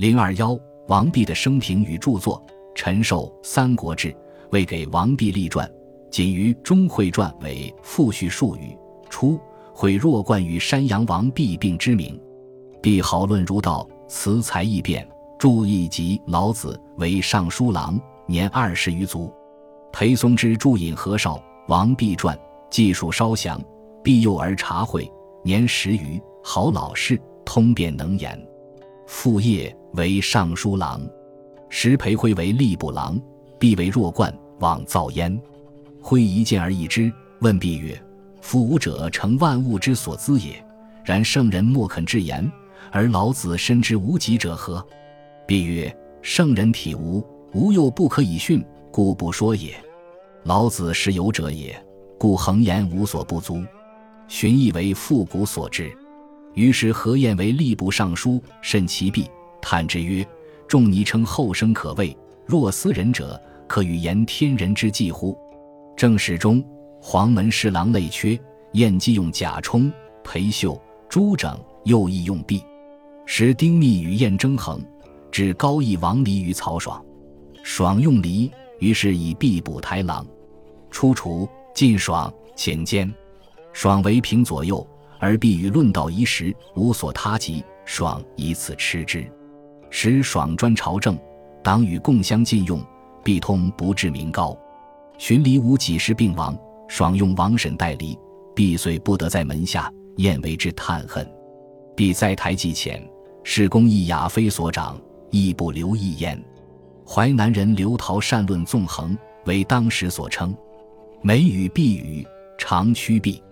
[0.00, 0.58] 零二幺，
[0.88, 2.42] 王弼的生平与著作。
[2.74, 4.08] 陈寿《三国志》
[4.50, 5.70] 未给王弼立传，
[6.10, 8.74] 仅于钟会传为复叙数语。
[9.10, 9.38] 初，
[9.74, 12.18] 会若冠于山阳王弼病之名。
[12.80, 15.06] 弼好论儒道，辞才易辩，
[15.38, 19.30] 著一集《老子》，为尚书郎，年二十余卒。
[19.92, 21.36] 裴松之著引何绍
[21.68, 22.34] 《王弼传》，
[22.70, 23.60] 记述稍详。
[24.02, 25.06] 弼幼而察会，
[25.44, 28.42] 年十余，好老实，通辩能言。
[29.06, 31.00] 父业为尚书郎。
[31.68, 33.20] 时裴辉为吏部郎，
[33.58, 35.40] 必为弱冠，往造焉。
[36.02, 38.00] 辉一见而异之，问毕曰
[38.42, 40.64] ：“夫无者，成万物之所资也。
[41.04, 42.50] 然圣人莫肯至言，
[42.90, 44.84] 而老子深知无极者何？”
[45.46, 49.74] 毕曰：“圣人体无，无又不可以训，故不说也。
[50.44, 51.80] 老子是有者也，
[52.18, 53.62] 故恒言无所不足。
[54.26, 55.90] 荀亦为复古所知。
[56.54, 59.28] 于是何晏为吏部尚书，慎其弊，
[59.60, 60.26] 叹之曰。”
[60.68, 65.36] 仲尼称后生可畏，若斯人者，可与言天人之计乎？
[65.96, 66.64] 正史中，
[67.02, 68.38] 黄门侍郎类缺，
[68.74, 72.62] 晏既用贾充、裴秀、朱整，又亦用弼。
[73.26, 74.80] 时丁密与晏争衡，
[75.32, 77.04] 指高义王离于曹爽，
[77.64, 80.24] 爽用离，于是以弼补台郎。
[80.88, 83.12] 初除晋爽，遣监，
[83.72, 84.86] 爽为平左右，
[85.18, 89.28] 而必与论道一时，无所他及，爽以此吃之。
[89.90, 91.18] 使爽专朝政，
[91.62, 92.82] 党羽共相禁用，
[93.22, 94.56] 必通不至民高。
[95.18, 96.56] 荀离无几时病亡，
[96.88, 98.18] 爽用王审代理，
[98.54, 101.28] 必遂不得在门下，晏为之叹恨。
[101.94, 103.06] 必在台既浅，
[103.44, 104.98] 是公亦雅非所长，
[105.30, 106.42] 亦不留意焉。
[107.06, 110.56] 淮南人刘陶善论纵横，为当时所称。
[111.20, 113.42] 美语必语，常趋必。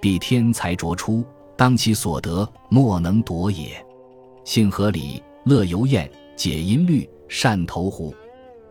[0.00, 1.22] 必天才卓出，
[1.56, 3.84] 当其所得，莫能夺也。
[4.44, 5.22] 性合理。
[5.50, 8.14] 乐游宴，解音律，善投壶。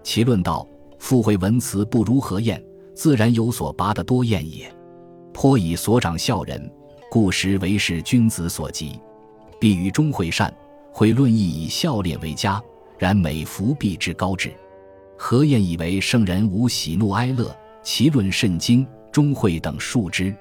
[0.02, 0.66] 其论道，
[0.98, 2.64] 复会文辞不如何晏，
[2.94, 4.74] 自然有所拔得多晏也。
[5.34, 6.72] 颇以所长笑人，
[7.12, 8.98] 故时为是君子所及。
[9.60, 10.56] 必与钟会善，
[10.94, 12.64] 会论义以笑脸为佳，
[12.98, 14.50] 然美服必之高志。
[15.18, 17.54] 何晏以为圣人无喜怒哀乐，
[17.84, 18.88] 其论甚精。
[19.12, 20.34] 钟会等述之，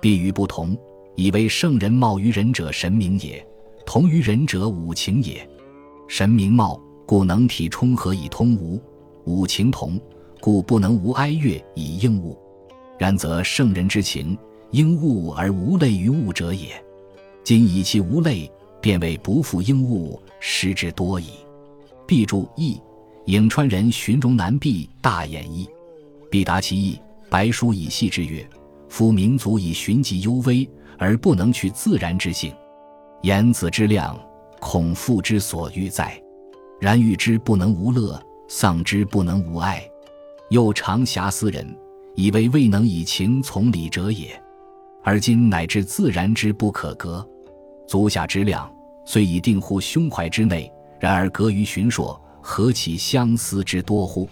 [0.00, 0.74] 必与不同，
[1.14, 3.46] 以为圣人貌于人者神明也，
[3.84, 5.46] 同于人者五情也。
[6.06, 8.78] 神明貌，故能体充和以通无；
[9.24, 10.00] 五情同，
[10.40, 12.38] 故不能无哀乐以应物。
[12.98, 14.36] 然则圣人之情，
[14.70, 16.68] 应物而无类于物者也。
[17.42, 18.50] 今以其无类，
[18.80, 21.30] 便为不负应物，失之多矣。
[22.06, 22.80] 必注义，
[23.26, 25.68] 颍川人荀荣南毕大演义，
[26.30, 26.98] 必达其意。
[27.30, 28.46] 白书以细之曰：
[28.88, 32.54] 夫民族以寻迹幽微，而不能去自然之性，
[33.22, 34.16] 言子之量。
[34.66, 36.18] 恐父之所欲在，
[36.80, 39.86] 然欲之不能无乐，丧之不能无爱，
[40.48, 41.76] 又常遐思人，
[42.14, 44.42] 以为未能以情从理者也。
[45.02, 47.24] 而今乃至自然之不可革，
[47.86, 48.72] 足下之量
[49.04, 54.26] 虽已定乎胸怀之内，然而隔于寻硕，何其相思之多乎？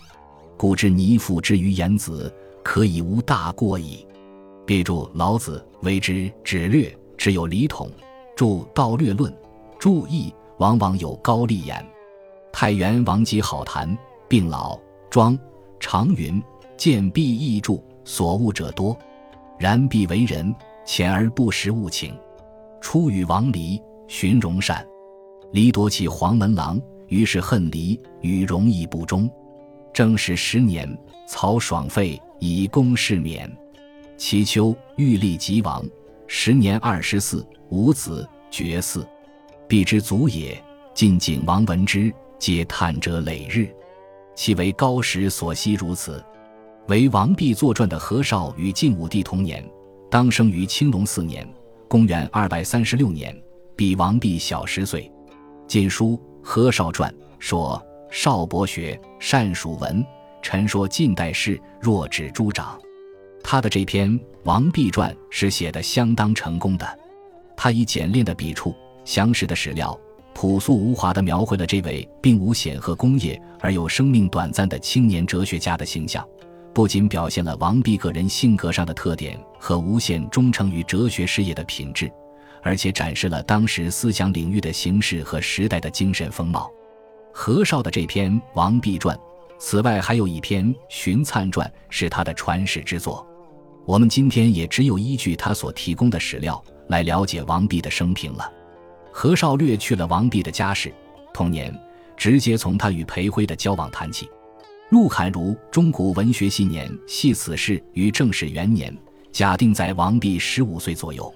[0.57, 4.07] 故知泥父之于言子，可以无大过矣。
[4.65, 7.91] 必注老子为之指略，只有礼统。
[8.35, 9.31] 注道略论。
[9.83, 11.85] 注意，往往有高丽言。
[12.53, 13.99] 太原王吉好谈，
[14.29, 14.79] 病老，
[15.11, 15.37] 庄
[15.81, 16.41] 常云
[16.79, 18.97] ：“见必易著，所悟者多。
[19.59, 20.55] 然必为人
[20.87, 22.17] 浅而不识物情。”
[22.81, 24.87] 初与王离，寻荣善，
[25.51, 29.29] 离夺其黄门郎，于是恨离，与荣亦不忠。
[29.93, 33.51] 正始十年，曹爽废，以公事免。
[34.17, 35.85] 其秋，欲立即亡，
[36.29, 39.05] 时年二十四，无子，绝嗣。
[39.73, 40.63] 必之祖也。
[40.93, 43.75] 晋景王闻之，皆叹者累日。
[44.35, 46.23] 其为高时所惜如此。
[46.89, 49.67] 为王弼作传的何绍与晋武帝同年，
[50.11, 51.49] 当生于青龙四年
[51.89, 53.35] （公元236年），
[53.75, 55.11] 比王弼小十岁。
[55.67, 57.83] 《晋书·何绍传》说
[58.13, 60.05] ：“少博学，善属文。”
[60.43, 62.79] 臣说晋代事，若指诸长。
[63.43, 64.11] 他的这篇
[64.45, 66.99] 《王弼传》是写的相当成功的。
[67.57, 68.75] 他以简练的笔触。
[69.05, 69.99] 详实的史料，
[70.35, 76.27] 朴素无华地描绘了这位并无显赫功业而又生命短暂的青年哲学家的形象，
[76.73, 82.11] 不仅表现了王弼个人性格上的特点和无限忠诚于哲学事业的品质，
[82.63, 86.71] 而且展示了当时思想领域的形势和时代的精神风貌。
[87.33, 89.17] 何绍的这篇《王弼传》，
[89.59, 93.27] 此外还有一篇《荀粲传》，是他的传世之作。
[93.85, 98.53] 我们今天也只有依据他所提供的史料来了解王弼的生平了。
[99.13, 100.93] 何绍略去了王弼的家世。
[101.33, 101.73] 同年，
[102.17, 104.29] 直接从他与裴辉的交往谈起。
[104.91, 108.95] 陆侃如《中古文学系年》系此事于正始元年，
[109.31, 111.33] 假定在王弼十五岁左右。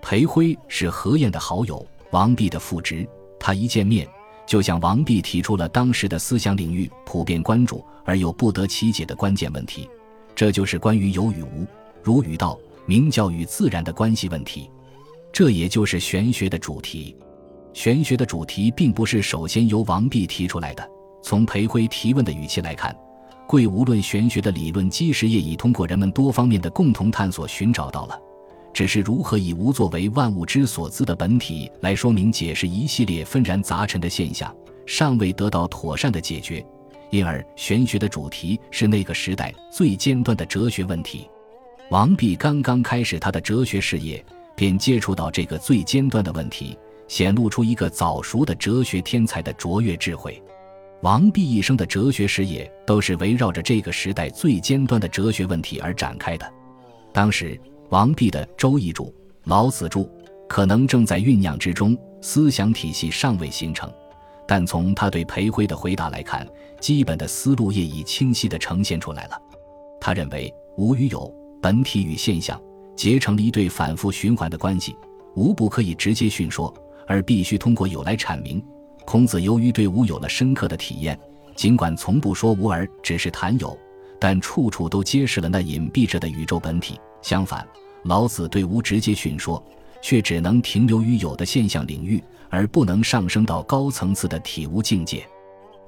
[0.00, 3.06] 裴辉是何晏的好友，王弼的副职。
[3.38, 4.08] 他一见面
[4.46, 9.88] 就向王弼提出了当时的思想领域普遍关注而又不得其解的关键问题，
[10.34, 11.64] 这就是关于有与无、
[12.02, 14.68] 儒与道、明教与自然的关系问题。
[15.32, 17.16] 这也就是玄学的主题。
[17.72, 20.90] 玄学的主题并不是首先由王弼提出来的。
[21.22, 22.96] 从裴辉提问的语气来看，
[23.46, 28.18] 贵无论玄学的理论基石业已通过人们多方面的共同探索寻找到了。
[28.72, 34.54] 只是如何以无作为万物之所资的本体来说明解释一系列纷然杂陈的现象，
[34.86, 36.64] 尚未得到妥善的解决，
[37.10, 41.28] 因而玄学的主题是那个时代最尖端的哲学问题。
[41.90, 44.24] 王弼刚刚开始他的哲学事业，
[44.58, 46.76] 便接触到这个最尖端的问题，
[47.06, 50.42] 显露出一个早熟的哲学天才的卓越智慧。
[51.02, 56.52] 王弼一生的哲学事业都是围绕着这个时代最尖端的哲学问题而展开的。
[57.12, 57.56] 当时。
[57.90, 59.10] 王弼的《周易》注、
[59.44, 60.06] 老子注
[60.46, 63.90] 可能正在酝酿之中，思想体系尚未形成。
[64.46, 66.46] 但从他对裴辉的回答来看，
[66.82, 69.40] 基本的思路业已清晰地呈现出来了。
[69.98, 72.60] 他认为，无与有、本体与现象
[72.98, 74.96] 结成了一对反复循环的关系，
[75.36, 76.74] 无不可以直接训说，
[77.06, 78.60] 而必须通过有来阐明。
[79.06, 81.16] 孔子由于对无有了深刻的体验，
[81.54, 83.78] 尽管从不说无而只是谈有，
[84.18, 86.98] 但处处都揭示了那隐蔽着的宇宙本体。
[87.22, 87.64] 相反，
[88.02, 89.64] 老子对无直接训说，
[90.02, 95.24] 却只能停留于有的现象领域，而不能上升到高层次的体悟境界。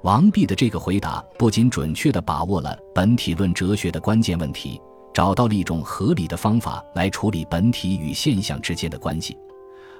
[0.03, 4.81] 王弼的这个回答不仅准确地把握了本体论哲学的关键问题，
[5.13, 9.37] 找到了一种合理的方法来处理本体与现象之间的关系，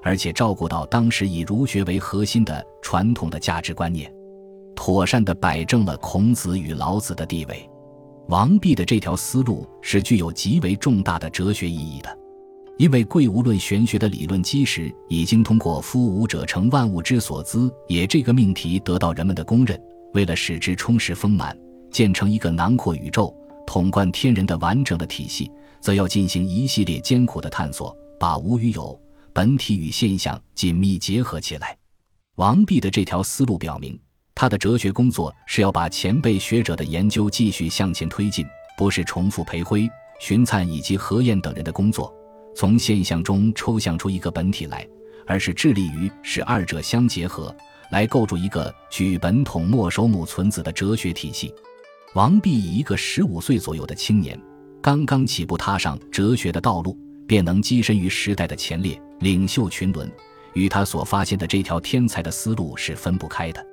[0.02, 4.12] 而且照顾到当时以儒学为核心的传统的价值观念，
[4.76, 7.70] 妥善地摆正了孔子与老子的地位。
[8.28, 12.18] 王弼的这条思路是具有极为重大的哲学意义的，
[12.78, 19.78] 因为贵无论玄学的理论基石已经通过“夫无者成万物之所资也”这个命题得到人们的公认。
[20.14, 21.58] 为了使之充实丰满，
[21.90, 23.36] 建成一个囊括宇宙、
[23.72, 29.02] 统贯天人的完整的体系，则要进行一系列艰苦的探索，把无与有、
[29.32, 31.78] 本体与现象紧密结合起来。
[32.36, 33.98] 王弼的这条思路表明。
[34.36, 38.46] 他的哲学工作是要把前辈学者的研究继续向前推进，
[38.78, 39.90] 不是重复裴辉、
[40.20, 42.14] 荀粲以及何晏等人的工作，
[42.54, 44.86] 从现象中抽象出一个本体来，
[45.26, 47.56] 而是致力于使二者相结合，
[47.92, 51.54] 来构筑一个举本统莫首母存子的哲学体系。
[52.14, 54.38] 王弼以一个十五岁左右的青年，
[54.82, 60.12] 刚刚起步踏上哲学的道路，便能跻身于时代的前列，领袖群伦，
[60.54, 63.66] 与他所发现的这条天才的思路是分不开的。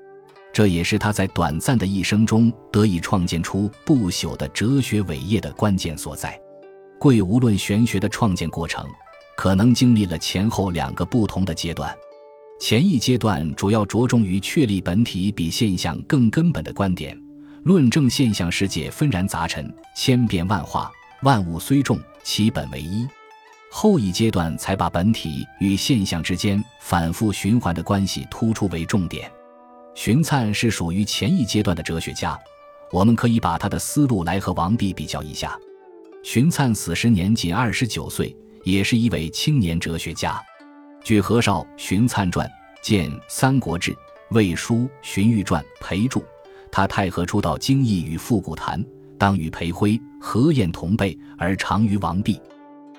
[0.52, 6.40] 这也是他在短暂的一生中得以创建出不朽的哲学伟业的关键所在。
[7.00, 8.86] 贵无论玄学的创建过程，
[9.36, 11.92] 可能经历了前后两个不同的阶段。
[12.60, 17.20] 前一阶段主要着重于确立本体比现象更根本的观点，
[17.68, 23.06] 论证现象世界纷然杂陈、千变万化，万物虽众，其本为一。
[23.70, 29.30] 后一阶段才把本体与现象之间反复循环的关系突出为重点。
[29.94, 32.38] 荀粲是属于前一阶段的哲学家，
[32.90, 35.54] 我们可以把他的思路来和王弼比较一下。
[36.24, 40.42] 荀粲死时年仅二十九岁，也是一位青年哲学家。
[41.04, 42.48] 据何绍《荀粲传》
[42.80, 43.92] 见《三国志》
[44.30, 46.24] 《魏书》《荀彧传》裴注，
[46.70, 48.84] 他太和出道经义与复古谈，
[49.16, 52.40] 当与裴辉、何晏同辈，而长于王弼。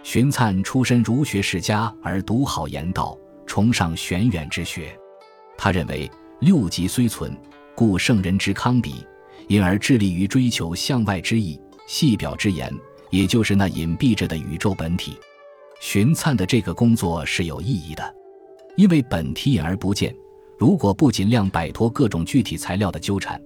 [0.04, 4.96] 荀粲出身儒学世家，而独好言道，崇尚玄远之学。
[5.58, 6.10] 他认为。
[6.42, 7.38] 六极虽存，
[7.76, 9.06] 故圣人之康比，
[9.50, 12.74] 因而致力于追求向外之意、细表之言，
[13.10, 15.18] 也就是那隐蔽着的宇宙本体。
[15.82, 18.16] 荀粲的这个工作是有意义的，
[18.78, 20.16] 因为本体隐而不见。
[20.58, 23.38] 如果不尽量摆脱各种具体材料的纠缠，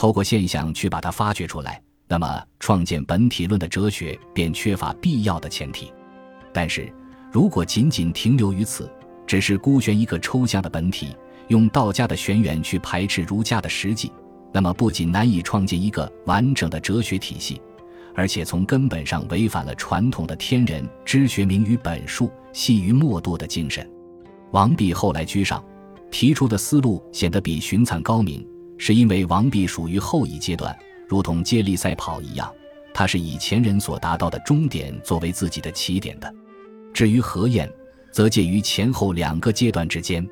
[0.00, 1.78] 透过现象去把它发掘出来，
[2.08, 5.92] 那么创建本体论的哲学便缺乏必要的前提。
[6.54, 6.90] 但是
[7.30, 8.90] 如果仅仅停留于此，
[9.26, 11.14] 只是孤悬一个抽象的本体，
[11.48, 14.10] 用道家的玄远去排斥儒家的实际，
[14.54, 17.60] 那么不仅难以创建一个完整的哲学体系，
[18.14, 23.86] 而且从根本上违反了传统的天人知学明于本数、细于末度的精神。
[24.52, 25.62] 王弼后来居上，
[26.10, 28.42] 提出的思路显得比荀粲高明，
[28.82, 30.74] 是因为王弼属于后一阶段，
[31.06, 32.50] 如同接力赛跑一样，
[32.94, 36.34] 他是以前人所达到的终点作为自己的起点的。
[36.94, 37.70] 至于何晏，
[38.10, 40.26] 则介于前后两个阶段之间。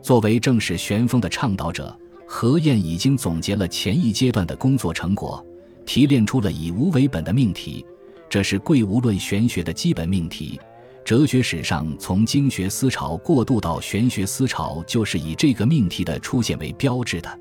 [0.00, 1.94] 作为正史玄风的倡导者，
[2.26, 5.44] 何晏已经总结了前一阶段的工作成果，
[5.84, 7.84] 提炼出了以无为本的命题，
[8.26, 10.58] 这是贵无论玄学的基本命题。
[11.04, 17.38] 哲学史上从经学思潮过渡到玄学思潮，就是以这个命题的出现为标志的。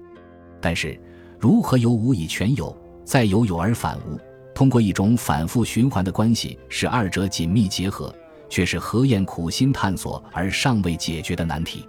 [0.62, 1.00] 但是，
[1.40, 4.20] 如何由无以全有，再由有而反无，
[4.54, 8.14] 通过一种反复循环的关系使二者紧密结合，
[8.48, 11.86] 却是何晏苦心探索而尚未解决的难题。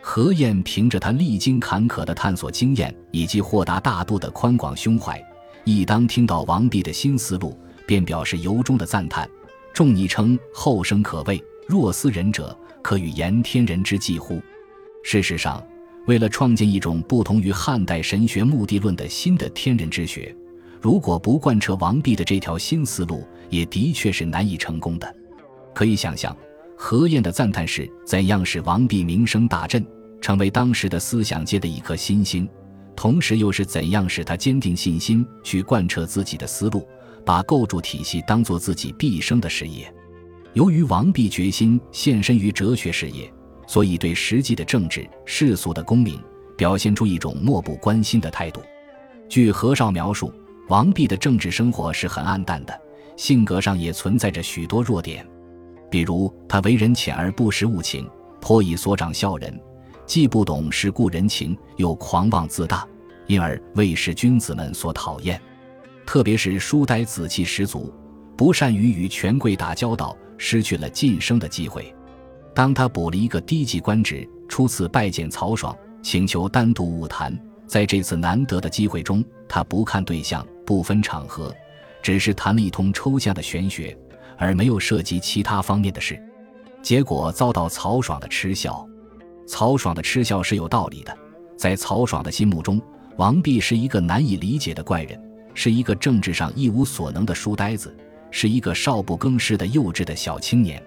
[0.00, 5.20] 何晏凭着他历经坎坷的探索经验以及豁达大度的宽广胸怀，
[5.64, 9.28] 一当听到王弼的新思路，便表示由衷的赞叹。
[9.74, 14.40] 众拟称后生可畏，若斯人者，可与言天人之际乎？
[15.02, 15.62] 事实上，
[16.06, 20.34] 为了创建一种不同于汉代神学目的论的新的天人之学，
[20.80, 25.16] 如果不贯彻王弼的这条新思路，也的确是难以成功的。
[25.74, 26.36] 可以想象，
[26.76, 29.84] 何晏的赞叹是怎样使王弼名声大振，
[30.20, 32.48] 成为当时的思想界的一颗新星，
[32.94, 36.86] 同时又是怎样使他坚定信心去贯彻自己的思路。
[37.24, 39.92] 把构筑体系当做自己毕生的事业。
[40.52, 43.28] 由于王弼决心献身于哲学事业，
[43.66, 46.20] 所以对实际的政治、世俗的功名
[46.56, 48.62] 表现出一种漠不关心的态度。
[49.28, 50.32] 据何绍描述，
[50.68, 52.80] 王弼的政治生活是很暗淡的，
[53.16, 55.26] 性格上也存在着许多弱点，
[55.90, 58.08] 比如他为人浅而不识物情，
[58.40, 59.60] 颇以所长笑人，
[60.06, 62.86] 既不懂世故人情，又狂妄自大，
[63.26, 65.40] 因而为士君子们所讨厌。
[66.06, 67.92] 特别是书呆子气十足，
[68.36, 71.92] 不善于与权贵打交道，失去了晋升的机会。
[72.56, 77.38] 当他补了一个低级官职，初次拜见曹爽，请求单独晤谈。
[77.66, 81.54] 在这次难得的机会中，他不看对象，不分场合，
[82.02, 83.94] 只是谈了一通抽象的玄学，
[84.38, 86.18] 而没有涉及其他方面的事。
[86.80, 88.88] 结果遭到曹爽的嗤笑。
[89.46, 91.14] 曹爽的嗤笑是有道理的，
[91.58, 92.80] 在曹爽的心目中，
[93.18, 95.20] 王弼是一个难以理解的怪人。
[95.52, 97.94] 是一个政治上一无所能的书呆子，
[98.30, 100.82] 是一个少不更事的幼稚的小青年。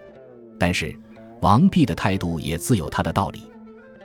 [0.59, 0.93] 但是，
[1.41, 3.43] 王弼的态度也自有他的道理。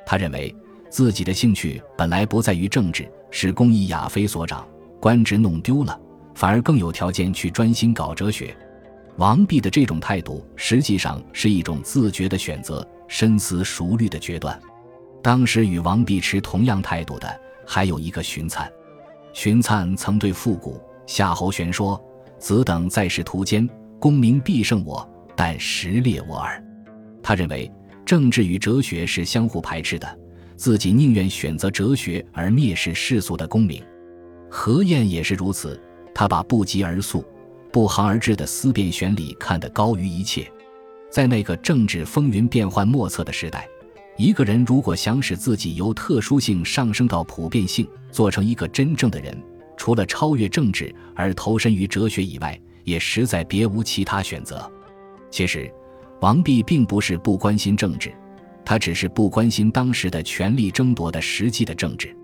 [0.06, 0.54] 他认为
[0.90, 4.66] 自己的兴趣本来不在于政治，是公益亚非所长，
[5.00, 5.98] 官职弄丢了，
[6.34, 8.56] 反而更有条件去专心搞哲学。
[9.16, 14.60] 王弼的这种态度，实际上是一种自觉的选择，深思熟虑的决断。
[15.22, 18.68] 当时与王弼持同样态度的，还有一个荀粲。
[19.32, 22.00] 荀粲曾对复古夏侯玄说
[22.38, 26.62] ：“子等在仕途间，功名必胜我，但实劣我耳。”
[27.24, 27.68] 他认为
[28.04, 30.18] 政治与哲学是相互排斥的，
[30.56, 33.82] 自己宁愿选择哲学而蔑视世俗的功名。
[34.50, 35.80] 何晏也是如此，
[36.14, 37.24] 他把不疾而速、
[37.72, 40.46] 不航而至的思辨玄理看得高于一切。
[41.10, 43.66] 在那个政治风云变幻莫测的时代。
[44.16, 49.36] 一个人如果想使自己由特殊性上升到普遍性，做成一个真正的人，
[49.76, 54.70] 除了超越政治而投身于哲学以外，也实在别无其他选择。
[55.32, 55.68] 其实，
[56.24, 58.10] 王弼并不是不关心政治，
[58.64, 62.16] 他只是不关心当时的权力争夺的实际的政治。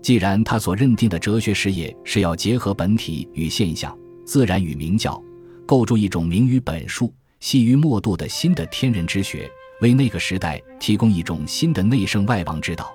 [0.00, 3.92] 既然他所认定的哲学事业是要结合本体与现象、
[4.24, 5.20] 自然与明教，
[5.66, 9.50] 构筑一种明于本数、细于末度的新的天人之学。
[9.80, 12.94] 为那个时代提供一种新的内圣外王之道，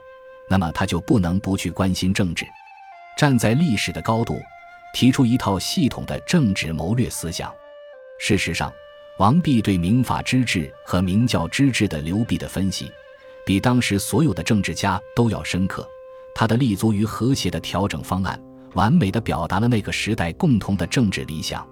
[0.49, 2.45] 那么他就不能不去关心政治，
[3.17, 4.39] 站在历史的高度，
[4.93, 7.51] 提出一套系统的政治谋略思想。
[8.21, 8.71] 事实上，
[9.17, 12.91] 王弼对明法之治和明教之治的流弊的分析，
[13.45, 15.87] 比当时所有的政治家都要深刻。
[16.33, 18.41] 他的立足于和谐的调整方案，
[18.73, 21.65] 完美的表达了那个时代共同的政治理想。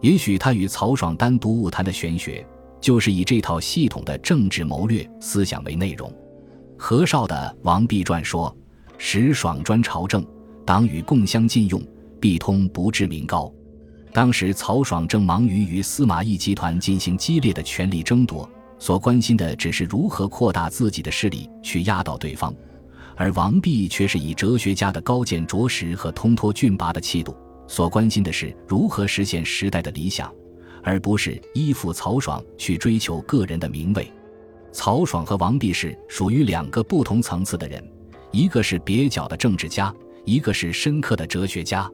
[0.00, 2.46] 也许他与曹爽单独晤谈的玄学。
[2.78, 6.12] 就是以这套系统的政治谋略思想为内容。
[6.78, 8.54] 何绍的《王弼传》说
[8.98, 10.24] ：“时爽专朝政，
[10.64, 11.82] 党与共相禁用，
[12.20, 13.52] 必通不治民高。”
[14.16, 22.50] 当时曹爽正忙于与司马懿集团进行激烈的权力争夺，所关心的只是如何扩大自己的势力去压倒对方，
[23.14, 27.36] 而王弼却是以哲学家的高见卓识和通脱峻拔的气度，
[27.68, 30.32] 所关心的是如何实现时代的理想。
[30.82, 34.10] 而不是依附曹爽去追求个人的名位。
[34.72, 37.86] 曹爽和王弼是属于两个不同层次的人，
[38.30, 39.94] 一个是蹩脚的政治家，
[40.24, 41.86] 一个是深刻的哲学家。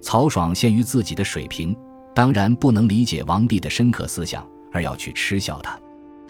[0.00, 1.76] 曹爽限于自己的水平，
[2.14, 5.78] 当然不能理解王弼的深刻思想，而要去嗤笑他。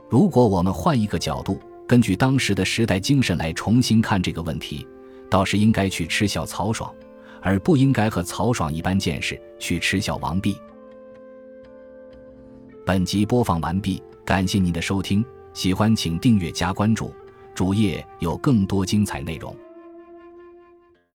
[0.08, 4.86] 如果我们换一个角度，根据当时的时代精神来重新看这个问题，
[5.28, 6.92] 倒是应该去嗤笑曹爽，
[7.42, 10.56] 而不应该和曹爽一般见识去嗤笑王弼。
[12.84, 17.12] 本集播放完毕，感谢您的收听，喜欢请订阅加关注，
[17.54, 19.54] 主页有更多精彩内容。